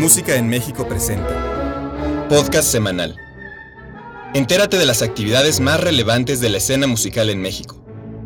Música 0.00 0.34
en 0.36 0.48
México 0.48 0.88
presenta. 0.88 2.26
Podcast 2.30 2.72
semanal. 2.72 3.18
Entérate 4.32 4.78
de 4.78 4.86
las 4.86 5.02
actividades 5.02 5.60
más 5.60 5.78
relevantes 5.78 6.40
de 6.40 6.48
la 6.48 6.56
escena 6.56 6.86
musical 6.86 7.28
en 7.28 7.42
México. 7.42 7.84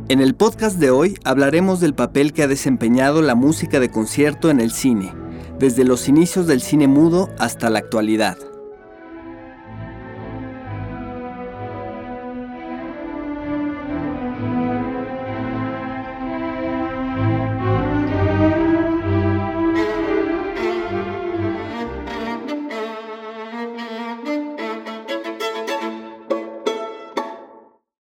En 0.09 0.21
el 0.21 0.37
podcast 0.37 0.79
de 0.79 0.91
hoy 0.91 1.19
hablaremos 1.25 1.81
del 1.81 1.93
papel 1.93 2.33
que 2.33 2.45
ha 2.45 2.47
desempeñado 2.47 3.23
la 3.23 3.35
música 3.35 3.81
de 3.81 3.91
concierto 3.91 4.51
en 4.51 4.61
el 4.61 4.71
cine, 4.71 5.13
desde 5.59 5.83
los 5.83 6.07
inicios 6.07 6.47
del 6.47 6.63
cine 6.63 6.87
mudo 6.87 7.29
hasta 7.41 7.71
la 7.71 7.81
actualidad. 7.81 8.39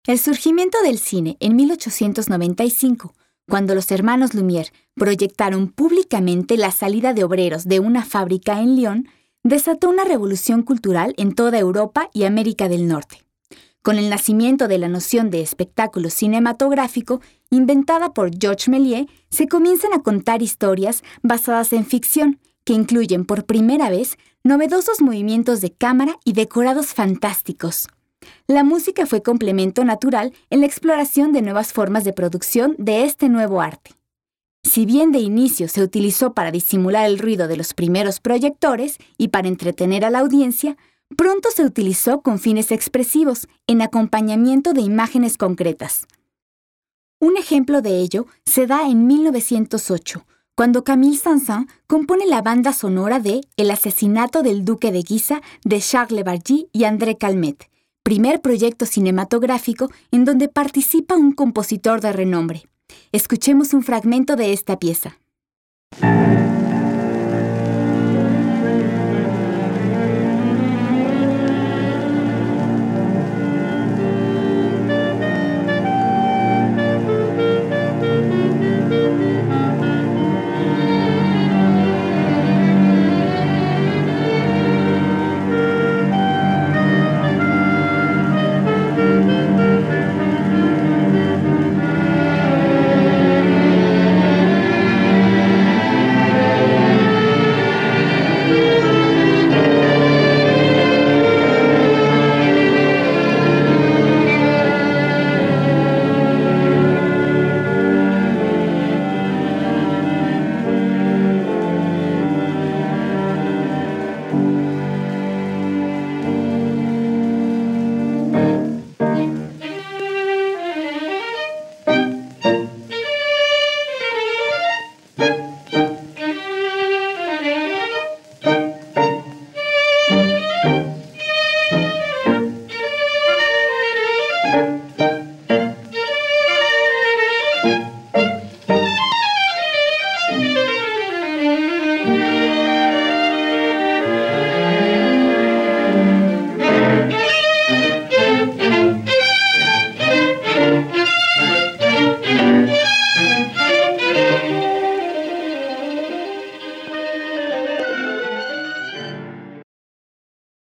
El 0.07 0.19
surgimiento 0.19 0.77
del 0.83 0.99
cine 0.99 1.35
en 1.41 1.57
1895, 1.57 3.13
cuando 3.45 3.75
los 3.75 3.91
hermanos 3.91 4.33
Lumière 4.33 4.71
proyectaron 4.95 5.67
públicamente 5.67 6.55
la 6.55 6.71
salida 6.71 7.13
de 7.13 7.25
obreros 7.25 7.65
de 7.65 7.81
una 7.81 8.05
fábrica 8.05 8.61
en 8.61 8.77
Lyon, 8.77 9.09
desató 9.43 9.89
una 9.89 10.05
revolución 10.05 10.63
cultural 10.63 11.13
en 11.17 11.35
toda 11.35 11.59
Europa 11.59 12.09
y 12.13 12.23
América 12.23 12.69
del 12.69 12.87
Norte. 12.87 13.25
Con 13.81 13.97
el 13.97 14.09
nacimiento 14.09 14.69
de 14.69 14.77
la 14.77 14.87
noción 14.87 15.29
de 15.29 15.41
espectáculo 15.41 16.09
cinematográfico, 16.09 17.19
inventada 17.49 18.13
por 18.13 18.31
Georges 18.33 18.69
Méliès, 18.69 19.07
se 19.29 19.49
comienzan 19.49 19.91
a 19.91 20.03
contar 20.03 20.41
historias 20.41 21.03
basadas 21.21 21.73
en 21.73 21.85
ficción, 21.85 22.39
que 22.63 22.71
incluyen 22.71 23.25
por 23.25 23.45
primera 23.45 23.89
vez 23.89 24.17
novedosos 24.45 25.01
movimientos 25.01 25.59
de 25.59 25.73
cámara 25.73 26.17
y 26.23 26.31
decorados 26.31 26.93
fantásticos. 26.93 27.89
La 28.49 28.63
música 28.63 29.05
fue 29.05 29.21
complemento 29.21 29.83
natural 29.83 30.33
en 30.49 30.61
la 30.61 30.67
exploración 30.67 31.33
de 31.33 31.41
nuevas 31.41 31.73
formas 31.73 32.05
de 32.05 32.13
producción 32.13 32.75
de 32.77 33.03
este 33.03 33.27
nuevo 33.27 33.59
arte. 33.59 33.91
Si 34.63 34.85
bien 34.85 35.11
de 35.11 35.19
inicio 35.19 35.67
se 35.67 35.83
utilizó 35.83 36.33
para 36.33 36.49
disimular 36.49 37.07
el 37.07 37.19
ruido 37.19 37.49
de 37.49 37.57
los 37.57 37.73
primeros 37.73 38.21
proyectores 38.21 38.99
y 39.17 39.27
para 39.27 39.49
entretener 39.49 40.05
a 40.05 40.09
la 40.09 40.19
audiencia, 40.19 40.77
pronto 41.17 41.49
se 41.51 41.65
utilizó 41.65 42.21
con 42.21 42.39
fines 42.39 42.71
expresivos, 42.71 43.49
en 43.67 43.81
acompañamiento 43.81 44.71
de 44.71 44.79
imágenes 44.79 45.37
concretas. 45.37 46.07
Un 47.19 47.35
ejemplo 47.35 47.81
de 47.81 47.99
ello 47.99 48.27
se 48.45 48.65
da 48.65 48.87
en 48.87 49.07
1908, 49.07 50.25
cuando 50.55 50.85
Camille 50.85 51.17
Saint-Saëns 51.17 51.67
compone 51.85 52.25
la 52.25 52.41
banda 52.41 52.71
sonora 52.71 53.19
de 53.19 53.41
El 53.57 53.71
asesinato 53.71 54.41
del 54.41 54.63
duque 54.63 54.93
de 54.93 55.01
Guisa 55.01 55.41
de 55.65 55.81
Charles 55.81 56.23
Bargy 56.23 56.69
y 56.71 56.85
André 56.85 57.17
Calmet, 57.17 57.67
primer 58.07 58.39
proyecto 58.39 58.85
cinematográfico 58.85 59.91
en 60.11 60.23
donde 60.23 60.47
participa 60.47 61.17
un 61.17 61.33
compositor 61.33 61.99
de 61.99 62.13
renombre. 62.13 62.63
Escuchemos 63.11 63.73
un 63.73 63.83
fragmento 63.83 64.37
de 64.37 64.53
esta 64.53 64.79
pieza. 64.79 65.17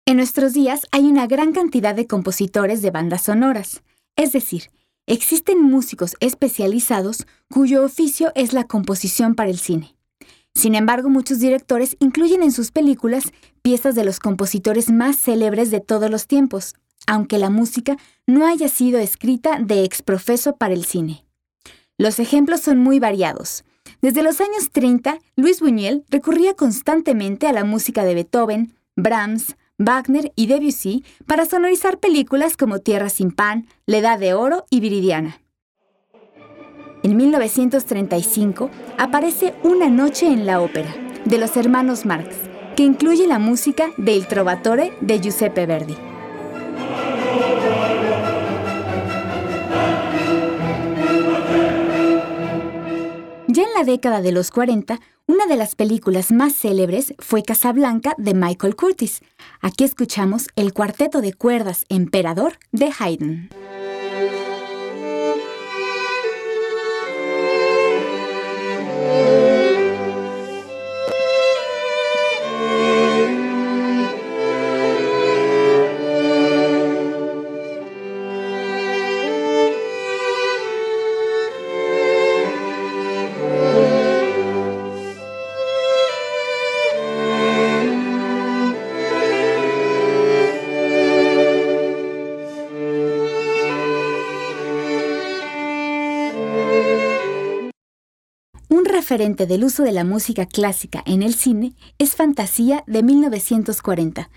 En 0.06 0.18
nuestros 0.18 0.52
días 0.52 0.82
hay 0.92 1.06
una 1.06 1.28
gran 1.28 1.54
cantidad 1.54 1.96
de 1.96 2.08
compositores 2.08 2.82
de 2.82 2.92
bandas 2.92 3.22
sonoras, 3.22 3.84
es 4.18 4.34
decir, 4.34 4.70
existen 5.08 5.62
músicos 5.62 6.18
especializados 6.20 7.26
cuyo 7.50 7.86
oficio 7.86 8.34
es 8.36 8.52
la 8.52 8.66
composición 8.66 9.34
para 9.34 9.50
el 9.50 9.58
cine. 9.58 9.96
Sin 10.54 10.76
embargo, 10.76 11.10
muchos 11.10 11.40
directores 11.40 11.96
incluyen 12.00 12.44
en 12.44 12.52
sus 12.52 12.72
películas 12.72 13.32
piezas 13.62 13.96
de 13.96 14.04
los 14.04 14.20
compositores 14.20 14.92
más 14.92 15.18
célebres 15.18 15.72
de 15.72 15.80
todos 15.80 16.10
los 16.10 16.28
tiempos, 16.28 16.76
aunque 17.08 17.38
la 17.38 17.50
música 17.50 17.96
no 18.28 18.46
haya 18.46 18.68
sido 18.68 19.00
escrita 19.00 19.58
de 19.60 19.86
exprofeso 19.86 20.58
para 20.58 20.74
el 20.74 20.84
cine. 20.84 21.26
Los 21.98 22.20
ejemplos 22.20 22.60
son 22.60 22.78
muy 22.78 23.00
variados. 23.00 23.64
Desde 24.02 24.22
los 24.22 24.42
años 24.42 24.70
30, 24.74 25.20
Luis 25.38 25.62
Buñuel 25.62 26.04
recurría 26.10 26.56
constantemente 26.56 27.48
a 27.48 27.54
la 27.54 27.64
música 27.64 28.04
de 28.04 28.16
Beethoven, 28.16 28.74
Brahms, 28.96 29.56
Wagner 29.80 30.32
y 30.36 30.46
Debussy 30.46 31.04
para 31.26 31.46
sonorizar 31.46 32.00
películas 32.00 32.58
como 32.58 32.80
Tierra 32.80 33.10
sin 33.10 33.32
Pan, 33.32 33.68
La 33.88 33.98
Edad 33.98 34.20
de 34.20 34.36
Oro 34.36 34.66
y 34.70 34.80
Viridiana. 34.80 35.42
En 37.02 37.18
1935 37.18 38.70
aparece 38.98 39.56
Una 39.64 39.90
noche 39.90 40.28
en 40.28 40.46
la 40.46 40.62
ópera, 40.62 40.94
de 41.26 41.38
los 41.40 41.58
hermanos 41.58 42.06
Marx, 42.06 42.36
que 42.76 42.84
incluye 42.84 43.28
la 43.28 43.40
música 43.40 43.90
de 43.98 44.14
Il 44.14 44.28
Trovatore 44.28 44.94
de 45.02 45.20
Giuseppe 45.20 45.66
Verdi. 45.66 45.98
Ya 53.48 53.64
en 53.64 53.74
la 53.76 53.84
década 53.84 54.22
de 54.22 54.32
los 54.32 54.50
40, 54.50 55.00
una 55.26 55.46
de 55.46 55.56
las 55.56 55.76
películas 55.76 56.32
más 56.32 56.54
célebres 56.54 57.14
fue 57.20 57.44
Casablanca 57.44 58.14
de 58.18 58.34
Michael 58.34 58.76
Curtis. 58.76 59.22
Aquí 59.62 59.84
escuchamos 59.84 60.48
el 60.56 60.74
cuarteto 60.74 61.22
de 61.22 61.34
cuerdas 61.34 61.86
Emperador 61.90 62.58
de 62.72 62.92
Haydn. 62.98 63.50
Referente 99.14 99.46
del 99.46 99.64
uso 99.64 99.84
de 99.84 99.92
la 99.92 100.04
música 100.04 100.48
clásica 100.48 101.04
en 101.06 101.22
el 101.22 101.36
cine 101.36 101.76
es 102.00 102.16
Fantasía 102.16 102.84
de 102.88 103.04
1940, 103.04 104.32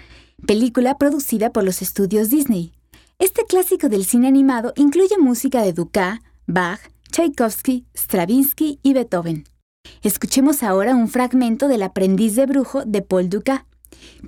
película 0.46 0.98
producida 0.98 1.50
por 1.50 1.64
los 1.64 1.80
estudios 1.80 2.28
Disney. 2.28 2.74
Este 3.18 3.46
clásico 3.46 3.88
del 3.88 4.04
cine 4.04 4.28
animado 4.28 4.74
incluye 4.76 5.16
música 5.16 5.62
de 5.62 5.72
Dukas, 5.72 6.18
Bach, 6.46 6.78
Tchaikovsky, 7.10 7.86
Stravinsky 7.96 8.78
y 8.82 8.92
Beethoven. 8.92 9.44
Escuchemos 10.02 10.62
ahora 10.62 10.94
un 10.94 11.08
fragmento 11.08 11.68
del 11.68 11.82
Aprendiz 11.82 12.36
de 12.36 12.44
Brujo 12.44 12.84
de 12.84 13.00
Paul 13.00 13.30
Dukas, 13.30 13.62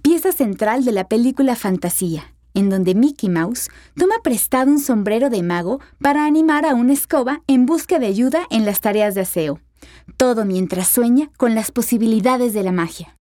pieza 0.00 0.32
central 0.32 0.86
de 0.86 0.92
la 0.92 1.08
película 1.08 1.56
Fantasía, 1.56 2.32
en 2.54 2.70
donde 2.70 2.94
Mickey 2.94 3.28
Mouse 3.28 3.68
toma 3.98 4.14
prestado 4.22 4.70
un 4.70 4.78
sombrero 4.78 5.28
de 5.28 5.42
mago 5.42 5.80
para 6.00 6.24
animar 6.24 6.64
a 6.64 6.74
una 6.74 6.94
escoba 6.94 7.42
en 7.46 7.66
busca 7.66 7.98
de 7.98 8.06
ayuda 8.06 8.46
en 8.48 8.64
las 8.64 8.80
tareas 8.80 9.14
de 9.14 9.20
aseo. 9.20 9.60
Todo 10.16 10.44
mientras 10.44 10.88
sueña 10.88 11.30
con 11.36 11.54
las 11.54 11.70
posibilidades 11.70 12.52
de 12.52 12.62
la 12.62 12.72
magia. 12.72 13.17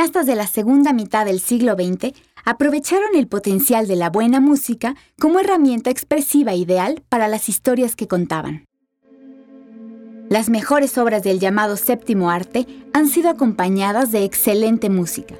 Cineastas 0.00 0.24
de 0.24 0.34
la 0.34 0.46
segunda 0.46 0.94
mitad 0.94 1.26
del 1.26 1.40
siglo 1.40 1.74
XX 1.74 2.14
aprovecharon 2.46 3.10
el 3.16 3.28
potencial 3.28 3.86
de 3.86 3.96
la 3.96 4.08
buena 4.08 4.40
música 4.40 4.94
como 5.20 5.40
herramienta 5.40 5.90
expresiva 5.90 6.54
ideal 6.54 7.02
para 7.10 7.28
las 7.28 7.50
historias 7.50 7.96
que 7.96 8.08
contaban. 8.08 8.64
Las 10.30 10.48
mejores 10.48 10.96
obras 10.96 11.22
del 11.22 11.38
llamado 11.38 11.76
séptimo 11.76 12.30
arte 12.30 12.66
han 12.94 13.08
sido 13.08 13.28
acompañadas 13.28 14.10
de 14.10 14.24
excelente 14.24 14.88
música. 14.88 15.34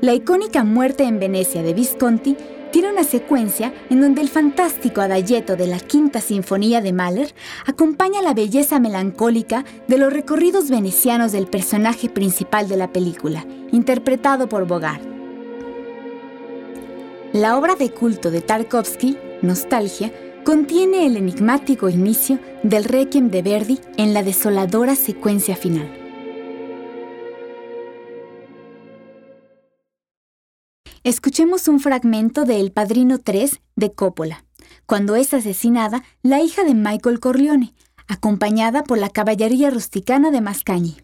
La 0.00 0.14
icónica 0.14 0.64
Muerte 0.64 1.04
en 1.04 1.20
Venecia 1.20 1.62
de 1.62 1.72
Visconti 1.72 2.36
tiene 2.70 2.90
una 2.90 3.04
secuencia 3.04 3.72
en 3.90 4.00
donde 4.00 4.20
el 4.20 4.28
fantástico 4.28 5.00
adagietto 5.00 5.56
de 5.56 5.66
la 5.66 5.80
Quinta 5.80 6.20
Sinfonía 6.20 6.80
de 6.80 6.92
Mahler 6.92 7.34
acompaña 7.66 8.22
la 8.22 8.34
belleza 8.34 8.80
melancólica 8.80 9.64
de 9.88 9.98
los 9.98 10.12
recorridos 10.12 10.70
venecianos 10.70 11.32
del 11.32 11.46
personaje 11.46 12.08
principal 12.08 12.68
de 12.68 12.76
la 12.76 12.92
película, 12.92 13.44
interpretado 13.72 14.48
por 14.48 14.66
Bogart. 14.66 15.02
La 17.32 17.56
obra 17.56 17.76
de 17.76 17.90
culto 17.90 18.30
de 18.30 18.40
Tarkovsky, 18.40 19.16
Nostalgia, 19.42 20.12
contiene 20.44 21.06
el 21.06 21.16
enigmático 21.16 21.88
inicio 21.88 22.38
del 22.62 22.84
Requiem 22.84 23.30
de 23.30 23.42
Verdi 23.42 23.80
en 23.96 24.14
la 24.14 24.22
desoladora 24.22 24.96
secuencia 24.96 25.54
final. 25.54 25.99
Escuchemos 31.02 31.66
un 31.66 31.80
fragmento 31.80 32.44
de 32.44 32.60
El 32.60 32.72
Padrino 32.72 33.16
3 33.16 33.62
de 33.74 33.90
Coppola, 33.90 34.44
cuando 34.84 35.16
es 35.16 35.32
asesinada 35.32 36.04
la 36.22 36.40
hija 36.40 36.62
de 36.62 36.74
Michael 36.74 37.20
Corleone, 37.20 37.72
acompañada 38.06 38.84
por 38.84 38.98
la 38.98 39.08
caballería 39.08 39.70
rusticana 39.70 40.30
de 40.30 40.42
Mascagni. 40.42 40.98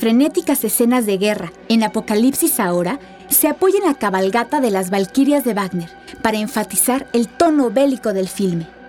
Frenéticas 0.00 0.64
escenas 0.64 1.04
de 1.04 1.18
guerra 1.18 1.52
en 1.68 1.82
Apocalipsis 1.82 2.58
ahora 2.58 2.98
se 3.28 3.48
apoyan 3.48 3.82
en 3.82 3.88
la 3.88 3.94
cabalgata 3.94 4.58
de 4.62 4.70
las 4.70 4.88
Valquirias 4.88 5.44
de 5.44 5.52
Wagner 5.52 5.90
para 6.22 6.38
enfatizar 6.38 7.06
el 7.12 7.28
tono 7.28 7.70
bélico 7.70 8.14
del 8.14 8.26
filme. 8.26 8.79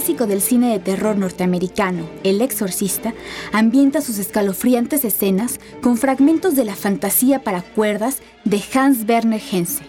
Clásico 0.00 0.26
del 0.26 0.40
cine 0.40 0.70
de 0.72 0.78
terror 0.78 1.18
norteamericano, 1.18 2.08
El 2.24 2.40
Exorcista, 2.40 3.12
ambienta 3.52 4.00
sus 4.00 4.16
escalofriantes 4.16 5.04
escenas 5.04 5.60
con 5.82 5.98
fragmentos 5.98 6.56
de 6.56 6.64
la 6.64 6.74
fantasía 6.74 7.44
para 7.44 7.60
cuerdas 7.60 8.22
de 8.46 8.62
Hans 8.72 9.04
Werner 9.06 9.42
Henze. 9.52 9.84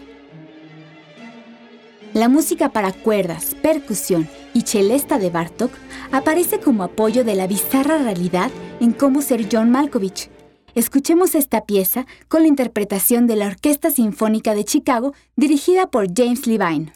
La 2.13 2.27
música 2.27 2.74
para 2.74 2.91
cuerdas, 2.91 3.56
percusión 3.62 4.27
y 4.53 4.63
chelesta 4.63 5.18
de 5.18 5.30
Bartok 5.30 5.72
aparece 6.12 6.60
como 6.60 6.84
apoyo 6.84 7.24
de 7.24 7.36
la 7.36 7.48
bizarra 7.48 7.98
realidad 7.98 8.51
en 8.82 8.91
cómo 8.91 9.22
ser 9.22 9.48
John 9.50 9.72
Malkovich. 9.72 10.30
Escuchemos 10.75 11.36
esta 11.36 11.62
pieza 11.62 12.06
con 12.27 12.41
la 12.41 12.50
interpretación 12.50 13.27
de 13.27 13.38
la 13.38 13.48
Orquesta 13.48 13.89
Sinfónica 13.91 14.56
de 14.56 14.65
Chicago 14.65 15.13
dirigida 15.38 15.89
por 15.89 16.08
James 16.13 16.48
Levine. 16.48 16.91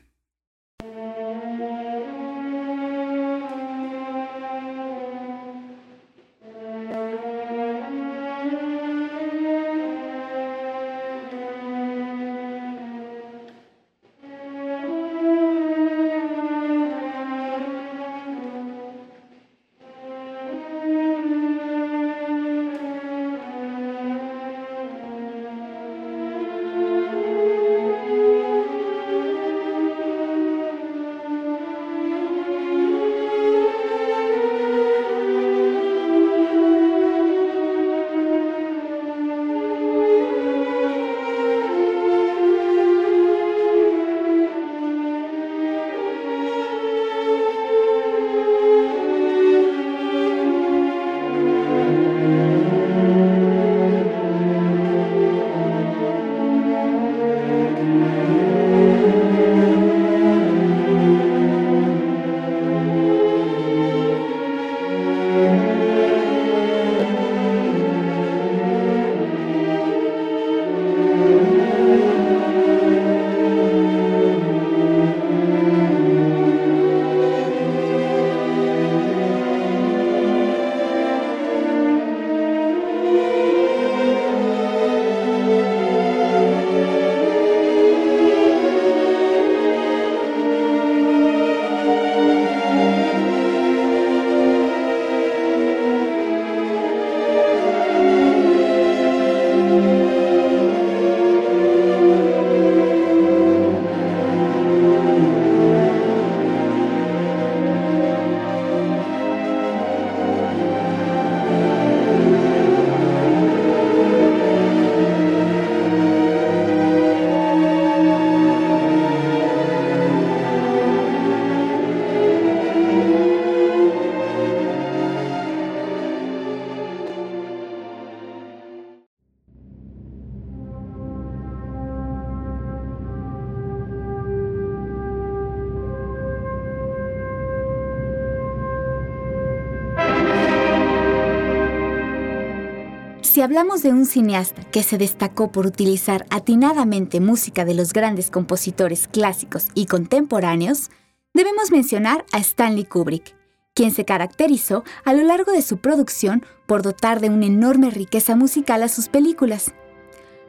Hablamos 143.45 143.83
de 143.83 143.89
un 143.89 144.07
cineasta 144.07 144.63
que 144.71 144.81
se 144.81 144.97
destacó 144.97 145.51
por 145.51 145.67
utilizar 145.67 146.25
atinadamente 146.31 147.19
música 147.19 147.63
de 147.63 147.75
los 147.75 147.93
grandes 147.93 148.31
compositores 148.31 149.07
clásicos 149.07 149.67
y 149.75 149.85
contemporáneos, 149.85 150.89
debemos 151.31 151.69
mencionar 151.69 152.25
a 152.31 152.39
Stanley 152.39 152.85
Kubrick, 152.85 153.35
quien 153.75 153.91
se 153.91 154.03
caracterizó 154.03 154.83
a 155.03 155.13
lo 155.13 155.23
largo 155.23 155.51
de 155.51 155.61
su 155.61 155.77
producción 155.77 156.43
por 156.65 156.81
dotar 156.81 157.19
de 157.19 157.29
una 157.29 157.45
enorme 157.45 157.91
riqueza 157.91 158.35
musical 158.35 158.81
a 158.81 158.87
sus 158.87 159.09
películas. 159.09 159.75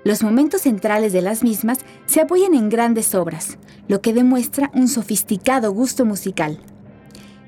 Los 0.02 0.22
momentos 0.22 0.62
centrales 0.62 1.12
de 1.12 1.20
las 1.20 1.42
mismas 1.42 1.80
se 2.06 2.22
apoyan 2.22 2.54
en 2.54 2.70
grandes 2.70 3.14
obras, 3.14 3.58
lo 3.88 4.00
que 4.00 4.14
demuestra 4.14 4.70
un 4.72 4.88
sofisticado 4.88 5.70
gusto 5.70 6.06
musical 6.06 6.62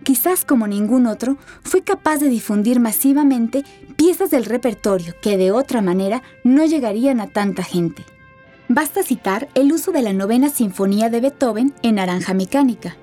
quizás 0.09 0.47
como 0.47 0.67
ningún 0.67 1.07
otro, 1.07 1.37
fue 1.63 1.83
capaz 1.83 2.17
de 2.17 2.31
difundir 2.31 2.81
masivamente 2.81 3.63
piezas 3.95 4.31
del 4.31 4.47
repertorio 4.47 5.15
que 5.21 5.37
de 5.37 5.53
otra 5.53 5.83
manera 5.83 6.23
no 6.45 6.65
llegarían 6.65 7.21
a 7.21 7.27
tanta 7.27 7.63
gente. 7.63 8.07
Basta 8.69 9.03
citar 9.03 9.51
el 9.55 9.71
uso 9.71 9.93
de 9.93 10.01
la 10.01 10.15
novena 10.15 10.49
sinfonía 10.49 11.11
de 11.11 11.21
Beethoven 11.21 11.75
en 11.83 11.97
Naranja 11.97 12.33
Mecánica, 12.33 12.97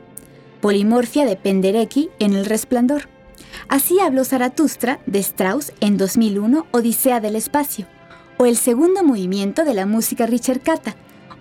Polimorfia 0.62 1.26
de 1.26 1.36
Penderecki 1.36 2.10
en 2.18 2.34
El 2.34 2.48
Resplandor. 2.48 3.08
Así 3.68 4.00
habló 4.00 4.26
Zaratustra 4.26 5.00
de 5.06 5.20
Strauss 5.20 5.74
en 5.82 5.98
2001 5.98 6.66
Odisea 6.72 7.20
del 7.20 7.36
Espacio, 7.36 7.86
o 8.38 8.48
el 8.48 8.58
segundo 8.58 9.04
movimiento 9.04 9.64
de 9.64 9.76
la 9.76 9.86
música 9.86 10.26
Richard 10.26 10.62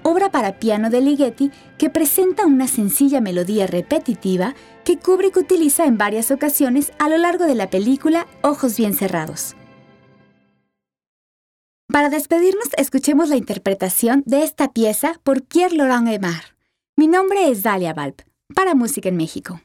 obra 0.05 0.31
para 0.31 0.61
piano 0.61 0.91
de 0.91 1.01
Ligeti 1.01 1.51
que 1.79 1.91
presenta 1.91 2.47
una 2.47 2.69
sencilla 2.69 3.21
melodía 3.21 3.67
repetitiva 3.67 4.55
que 4.85 4.99
Kubrick 4.99 5.37
utiliza 5.37 5.87
en 5.87 5.99
varias 5.99 6.31
ocasiones 6.31 6.93
a 6.99 7.09
lo 7.09 7.19
largo 7.19 7.47
de 7.47 7.57
la 7.57 7.71
película 7.71 8.29
Ojos 8.43 8.77
bien 8.77 8.95
cerrados. 8.95 9.57
Para 11.89 12.11
despedirnos, 12.11 12.69
escuchemos 12.77 13.29
la 13.29 13.37
interpretación 13.37 14.23
de 14.27 14.43
esta 14.43 14.73
pieza 14.73 15.21
por 15.23 15.43
Pierre 15.43 15.77
Laurent 15.77 16.09
Aymar. 16.09 16.57
Mi 16.97 17.07
nombre 17.07 17.51
es 17.51 17.63
Dalia 17.63 17.95
Valp, 17.95 18.21
para 18.55 18.75
Música 18.75 19.09
en 19.09 19.17
México. 19.17 19.61